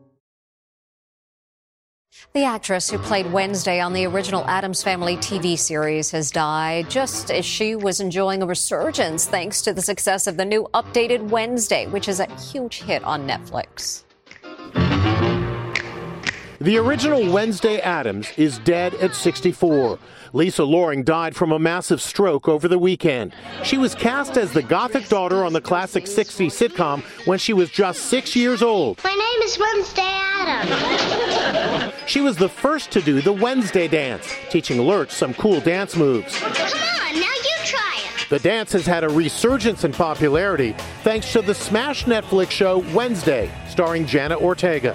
The 2.33 2.45
actress 2.45 2.89
who 2.89 2.97
played 2.97 3.31
Wednesday 3.33 3.81
on 3.81 3.91
the 3.93 4.05
original 4.05 4.45
Addams 4.45 4.81
Family 4.81 5.17
TV 5.17 5.57
series 5.57 6.11
has 6.11 6.31
died 6.31 6.89
just 6.89 7.29
as 7.29 7.45
she 7.45 7.75
was 7.75 7.99
enjoying 7.99 8.41
a 8.41 8.45
resurgence 8.45 9.25
thanks 9.25 9.61
to 9.63 9.73
the 9.73 9.81
success 9.81 10.27
of 10.27 10.37
the 10.37 10.45
new 10.45 10.65
updated 10.73 11.29
Wednesday, 11.29 11.87
which 11.87 12.07
is 12.07 12.21
a 12.21 12.33
huge 12.35 12.83
hit 12.83 13.03
on 13.03 13.27
Netflix. 13.27 14.03
The 16.61 16.77
original 16.77 17.29
Wednesday 17.33 17.79
Addams 17.79 18.31
is 18.37 18.59
dead 18.59 18.93
at 18.95 19.15
64. 19.15 19.97
Lisa 20.31 20.63
Loring 20.63 21.03
died 21.03 21.35
from 21.35 21.51
a 21.51 21.59
massive 21.59 22.01
stroke 22.01 22.47
over 22.47 22.67
the 22.67 22.79
weekend. 22.79 23.33
She 23.63 23.77
was 23.77 23.95
cast 23.95 24.37
as 24.37 24.53
the 24.53 24.61
gothic 24.61 25.09
daughter 25.09 25.43
on 25.43 25.53
the 25.53 25.59
classic 25.59 26.05
60s 26.05 26.51
sitcom 26.51 27.01
when 27.25 27.39
she 27.39 27.51
was 27.51 27.69
just 27.69 28.03
six 28.03 28.35
years 28.35 28.61
old. 28.61 29.03
My 29.03 29.09
name 29.09 29.41
is 29.41 29.57
Wednesday 29.59 30.01
Addams. 30.05 31.57
She 32.11 32.19
was 32.19 32.35
the 32.35 32.49
first 32.49 32.91
to 32.91 33.01
do 33.01 33.21
the 33.21 33.31
Wednesday 33.31 33.87
dance, 33.87 34.35
teaching 34.49 34.81
Lurch 34.81 35.11
some 35.11 35.33
cool 35.33 35.61
dance 35.61 35.95
moves. 35.95 36.37
Come 36.39 36.51
on, 36.51 37.13
now 37.13 37.21
you 37.21 37.55
try 37.63 37.99
it. 37.99 38.29
The 38.29 38.39
dance 38.39 38.73
has 38.73 38.85
had 38.85 39.05
a 39.05 39.07
resurgence 39.07 39.85
in 39.85 39.93
popularity 39.93 40.75
thanks 41.03 41.31
to 41.31 41.41
the 41.41 41.55
smash 41.55 42.03
Netflix 42.03 42.51
show 42.51 42.79
Wednesday, 42.93 43.49
starring 43.69 44.05
Jenna 44.05 44.37
Ortega. 44.37 44.93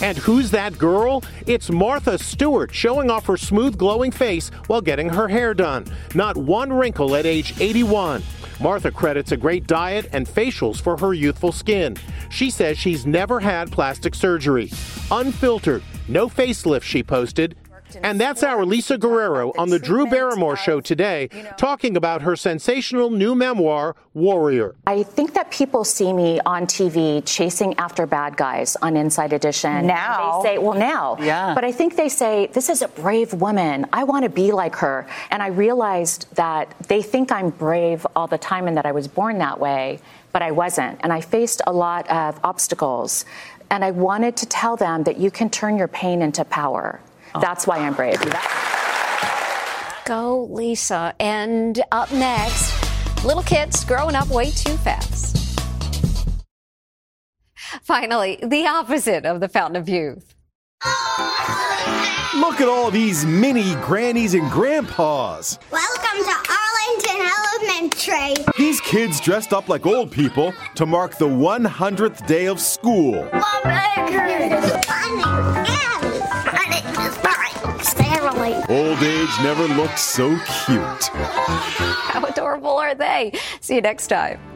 And 0.00 0.16
who's 0.16 0.50
that 0.52 0.78
girl? 0.78 1.22
It's 1.46 1.70
Martha 1.70 2.16
Stewart 2.16 2.74
showing 2.74 3.10
off 3.10 3.26
her 3.26 3.36
smooth, 3.36 3.76
glowing 3.76 4.10
face 4.10 4.48
while 4.66 4.80
getting 4.80 5.10
her 5.10 5.28
hair 5.28 5.52
done. 5.52 5.84
Not 6.14 6.38
one 6.38 6.72
wrinkle 6.72 7.16
at 7.16 7.26
age 7.26 7.60
81. 7.60 8.22
Martha 8.60 8.90
credits 8.90 9.30
a 9.32 9.36
great 9.36 9.66
diet 9.66 10.08
and 10.14 10.26
facials 10.26 10.80
for 10.80 10.96
her 10.96 11.12
youthful 11.12 11.52
skin. 11.52 11.98
She 12.30 12.48
says 12.48 12.78
she's 12.78 13.04
never 13.04 13.40
had 13.40 13.70
plastic 13.70 14.14
surgery. 14.14 14.70
Unfiltered, 15.10 15.82
no 16.08 16.28
facelift, 16.28 16.82
she 16.82 17.02
posted. 17.02 17.56
And 18.02 18.20
that's 18.20 18.42
our 18.42 18.64
Lisa 18.64 18.98
Guerrero 18.98 19.52
on 19.56 19.70
the 19.70 19.78
Drew 19.78 20.06
Barrymore 20.06 20.56
Show 20.56 20.80
today, 20.80 21.28
talking 21.56 21.96
about 21.96 22.22
her 22.22 22.36
sensational 22.36 23.10
new 23.10 23.34
memoir, 23.34 23.94
Warrior. 24.12 24.74
I 24.86 25.02
think 25.02 25.34
that 25.34 25.50
people 25.50 25.84
see 25.84 26.12
me 26.12 26.40
on 26.40 26.66
TV 26.66 27.22
chasing 27.24 27.78
after 27.78 28.06
bad 28.06 28.36
guys 28.36 28.76
on 28.82 28.96
Inside 28.96 29.32
Edition. 29.32 29.86
Now. 29.86 30.42
They 30.42 30.48
say, 30.48 30.58
well, 30.58 30.78
now. 30.78 31.16
Yeah. 31.20 31.54
But 31.54 31.64
I 31.64 31.72
think 31.72 31.96
they 31.96 32.08
say, 32.08 32.48
this 32.48 32.68
is 32.68 32.82
a 32.82 32.88
brave 32.88 33.32
woman. 33.34 33.86
I 33.92 34.04
want 34.04 34.24
to 34.24 34.30
be 34.30 34.52
like 34.52 34.74
her. 34.76 35.06
And 35.30 35.42
I 35.42 35.48
realized 35.48 36.26
that 36.34 36.74
they 36.88 37.02
think 37.02 37.30
I'm 37.30 37.50
brave 37.50 38.06
all 38.16 38.26
the 38.26 38.38
time 38.38 38.66
and 38.66 38.76
that 38.76 38.86
I 38.86 38.92
was 38.92 39.06
born 39.06 39.38
that 39.38 39.60
way, 39.60 40.00
but 40.32 40.42
I 40.42 40.50
wasn't. 40.50 40.98
And 41.02 41.12
I 41.12 41.20
faced 41.20 41.62
a 41.66 41.72
lot 41.72 42.08
of 42.10 42.40
obstacles. 42.42 43.24
And 43.70 43.84
I 43.84 43.90
wanted 43.90 44.36
to 44.38 44.46
tell 44.46 44.76
them 44.76 45.04
that 45.04 45.18
you 45.18 45.30
can 45.30 45.50
turn 45.50 45.76
your 45.76 45.88
pain 45.88 46.22
into 46.22 46.44
power. 46.44 47.00
Oh. 47.34 47.40
That's 47.40 47.66
why 47.66 47.78
I'm 47.78 47.94
brave. 47.94 48.20
Go, 50.04 50.44
Lisa. 50.50 51.14
And 51.18 51.82
up 51.90 52.12
next, 52.12 53.24
little 53.24 53.42
kids 53.42 53.84
growing 53.84 54.14
up 54.14 54.28
way 54.28 54.50
too 54.50 54.76
fast. 54.76 55.36
Finally, 57.82 58.38
the 58.42 58.66
opposite 58.66 59.26
of 59.26 59.40
the 59.40 59.48
fountain 59.48 59.76
of 59.76 59.88
youth. 59.88 60.34
Look 62.36 62.60
at 62.60 62.68
all 62.68 62.90
these 62.90 63.24
mini 63.24 63.74
grannies 63.76 64.34
and 64.34 64.50
grandpas. 64.50 65.58
Welcome 65.72 66.24
to 66.24 66.25
Arlington 66.25 66.25
Elementary. 68.08 68.44
These 68.56 68.80
kids 68.80 69.20
dressed 69.20 69.52
up 69.52 69.68
like 69.68 69.86
old 69.86 70.10
people 70.10 70.52
to 70.74 70.86
mark 70.86 71.18
the 71.18 71.28
100th 71.28 72.26
day 72.26 72.46
of 72.46 72.60
school. 72.60 73.28
Old 78.68 79.02
age 79.02 79.28
never 79.42 79.66
looked 79.74 79.98
so 79.98 80.28
cute. 80.66 81.04
How 81.12 82.24
adorable 82.24 82.76
are 82.78 82.94
they? 82.94 83.32
See 83.60 83.76
you 83.76 83.80
next 83.80 84.08
time. 84.08 84.55